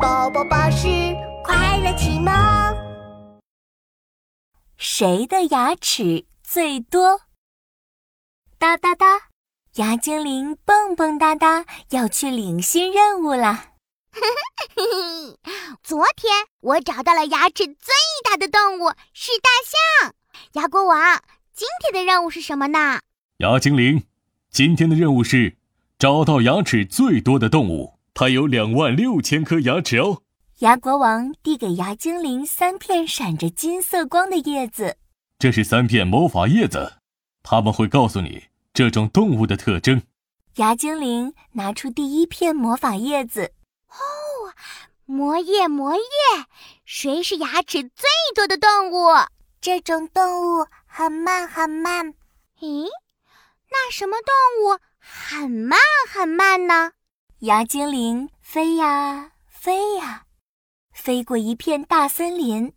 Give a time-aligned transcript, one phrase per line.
[0.00, 0.86] 宝宝巴士
[1.42, 2.32] 快乐启蒙。
[4.76, 7.22] 谁的牙齿最多？
[8.58, 9.06] 哒哒哒，
[9.74, 13.72] 牙精灵蹦蹦哒哒要去领新任务啦！
[15.82, 20.14] 昨天我找到了牙齿最大的动物是大象。
[20.52, 21.20] 牙国王，
[21.52, 23.00] 今天的任务是什么呢？
[23.38, 24.04] 牙精灵，
[24.50, 25.56] 今天的任务是
[25.98, 27.97] 找到牙齿最多的动物。
[28.20, 30.22] 它有两万六千颗牙齿哦！
[30.58, 34.96] 牙国王递给牙精灵三片闪着金色光的叶子，
[35.38, 36.94] 这是三片魔法叶子，
[37.44, 38.42] 他们会告诉你
[38.74, 40.02] 这种动物的特征。
[40.56, 43.52] 牙精灵拿出第一片魔法叶子，
[43.86, 43.94] 哦，
[45.06, 46.02] 魔叶魔叶，
[46.84, 49.14] 谁是牙齿最多的动物？
[49.60, 52.14] 这种动物很慢很慢。
[52.58, 52.88] 咦，
[53.70, 55.78] 那什么动物很慢
[56.12, 56.90] 很慢呢？
[57.42, 60.24] 牙精灵飞呀飞呀，
[60.90, 62.72] 飞过一片大森林，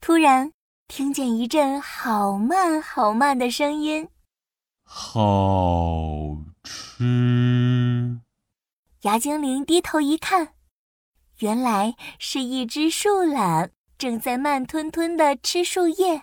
[0.00, 0.52] 突然
[0.88, 4.08] 听见一阵好慢好慢的声音
[4.88, 8.18] ：“好吃。”
[9.04, 10.54] 牙精灵低头一看，
[11.40, 16.22] 原来是一只树懒正在慢吞吞的吃树叶。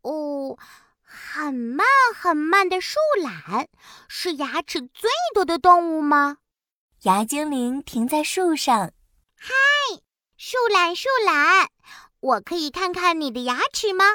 [0.00, 0.56] 哦，
[1.02, 1.86] 很慢
[2.16, 3.68] 很慢的树懒
[4.08, 6.38] 是牙齿最多的动物吗？
[7.04, 8.90] 牙精灵停在树上，
[9.36, 9.52] 嗨，
[10.38, 11.68] 树懒，树懒，
[12.20, 14.06] 我可以看看你的牙齿吗？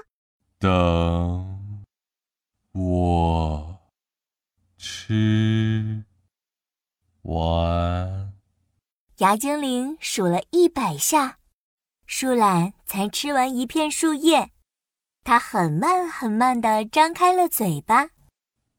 [0.58, 1.86] 等
[2.74, 3.78] 我
[4.76, 6.04] 吃
[7.22, 8.34] 完。
[9.18, 11.38] 牙精灵数了一百下，
[12.08, 14.50] 树懒才吃完一片树叶。
[15.24, 18.10] 它很慢很慢地张开了嘴巴。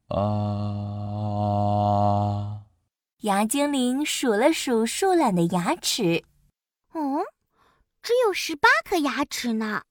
[0.09, 0.90] 啊。
[3.21, 6.23] 牙精灵数了数树懒的牙齿，
[6.95, 7.23] 嗯，
[8.01, 9.83] 只有十八颗牙齿呢。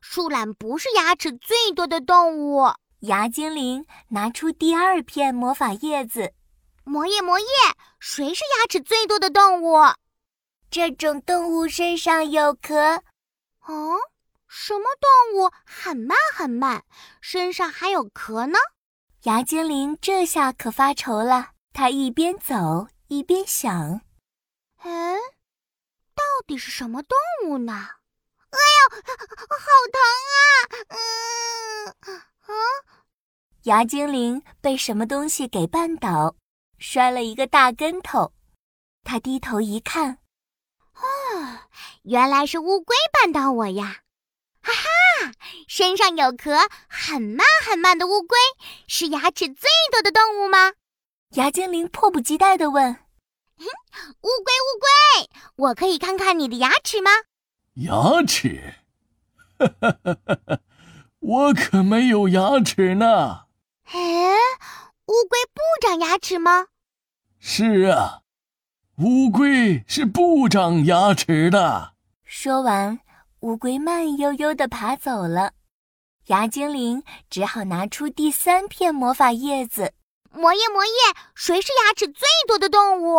[0.00, 2.66] 树懒不是牙齿最多的动物。
[3.00, 6.32] 牙精灵拿出第二片魔法叶子，
[6.84, 7.46] 魔叶魔叶，
[8.00, 9.76] 谁是牙齿最多的动物？
[10.70, 12.74] 这种动物身上有壳。
[13.66, 13.98] 哦，
[14.46, 16.82] 什么动物很慢很慢，
[17.20, 18.58] 身上还有壳呢？
[19.24, 21.50] 牙精灵这下可发愁了。
[21.78, 24.00] 他一边走一边想
[24.82, 25.16] ：“嗯，
[26.12, 27.72] 到底是什么动物呢？”
[28.50, 28.96] 哎呦，
[29.48, 30.00] 好疼
[30.34, 30.42] 啊！
[30.88, 32.50] 嗯啊，
[33.62, 36.34] 牙精灵被什么东西给绊倒，
[36.80, 38.32] 摔了一个大跟头。
[39.04, 40.18] 他低头一看，
[40.94, 41.60] 哦，
[42.02, 44.02] 原来是乌龟绊倒我呀！
[44.62, 45.32] 哈哈，
[45.68, 48.36] 身上有壳，很慢很慢的乌龟，
[48.88, 50.72] 是牙齿最多的动物吗？
[51.34, 52.90] 牙精灵迫不及待地问
[53.60, 53.62] ：“乌
[54.22, 57.10] 龟，乌龟，我可以看看你的牙齿吗？”
[57.76, 58.76] 牙齿？
[59.58, 60.60] 哈哈哈哈哈！
[61.18, 63.44] 我可没有牙齿呢。
[63.84, 64.34] 哎，
[65.06, 66.68] 乌龟不长牙齿吗？
[67.38, 68.22] 是啊，
[68.96, 71.94] 乌龟是不长牙齿的。
[72.24, 73.00] 说完，
[73.40, 75.52] 乌龟慢悠悠地爬走了。
[76.26, 79.92] 牙精灵只好拿出第三片魔法叶子。
[80.30, 80.92] 魔耶魔耶，
[81.34, 83.18] 谁是牙齿最多的动物？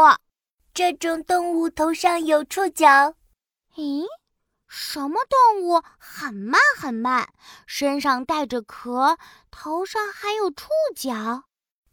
[0.74, 3.16] 这种动物头上有触角。
[3.76, 4.06] 咦，
[4.68, 7.28] 什么动物很慢很慢，
[7.66, 9.18] 身上带着壳，
[9.52, 11.44] 头上还有触角？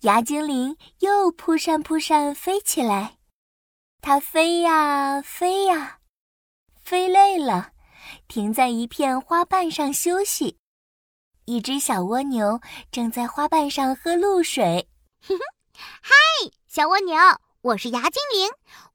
[0.01, 3.17] 牙精灵又扑扇扑扇飞起来，
[4.03, 5.99] 它飞呀飞呀，
[6.85, 7.73] 飞累了，
[8.29, 10.59] 停在一片花瓣上休息。
[11.47, 12.61] 一只小蜗牛
[12.93, 14.89] 正在花瓣上喝露水。
[15.29, 15.41] 哼哼，
[15.75, 16.15] 嗨，
[16.69, 17.17] 小蜗牛，
[17.61, 18.49] 我是牙精灵，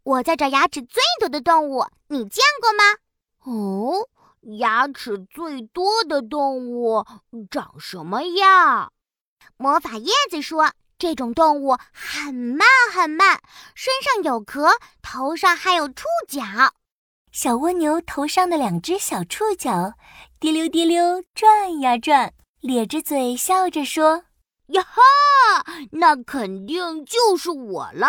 [0.04, 2.84] 我在找牙齿最多的动物，你见过吗？
[3.44, 4.08] 哦，
[4.58, 7.06] 牙齿最多的动物
[7.50, 8.94] 长什么样？
[9.58, 13.42] 魔法叶子说，这种动物很慢很慢，
[13.76, 14.70] 身上有壳，
[15.02, 16.42] 头上还有触角。
[17.34, 19.96] 小蜗牛头上的两只小触角
[20.40, 24.24] 滴溜滴溜转呀转，咧着嘴笑着说。
[24.72, 28.08] 呀哈，那肯定就是我了。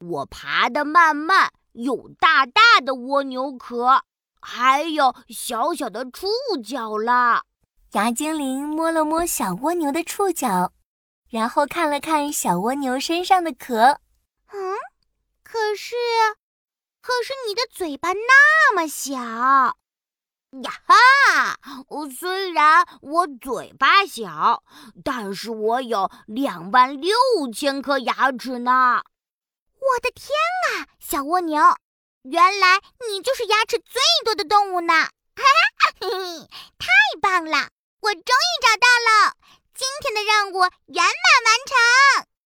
[0.00, 4.02] 我爬得慢慢，有大大的蜗牛壳，
[4.40, 6.28] 还有小小的触
[6.64, 7.44] 角啦。
[7.92, 10.72] 牙精灵摸了摸小蜗牛的触角，
[11.28, 14.00] 然后看了看小蜗牛身上的壳。
[14.50, 14.76] 嗯，
[15.42, 15.94] 可是，
[17.00, 19.76] 可是你的嘴巴那么小。
[20.60, 21.56] 呀哈！
[22.14, 24.62] 虽然我嘴巴小，
[25.02, 27.16] 但是我有两万六
[27.54, 29.02] 千颗牙齿呢。
[29.78, 30.28] 我的天
[30.68, 31.58] 啊，小蜗牛，
[32.22, 34.92] 原来你就是牙齿最多的动物呢！
[34.92, 35.42] 哈
[35.78, 36.86] 哈， 嘿嘿，太
[37.22, 37.70] 棒了！
[38.00, 39.32] 我终于找到了，
[39.74, 41.76] 今天的任务圆满完成。